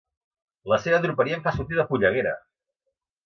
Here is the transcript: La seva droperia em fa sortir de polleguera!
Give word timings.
La 0.71 0.79
seva 0.85 0.99
droperia 1.03 1.37
em 1.39 1.45
fa 1.47 1.53
sortir 1.57 1.79
de 1.81 1.87
polleguera! 1.91 2.35